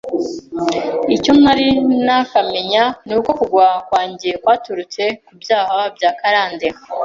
[1.15, 1.67] Icyo ntari
[2.05, 6.67] nakamenya ni uko kugwa kwanjye kwaturutse ku byaha bya karanda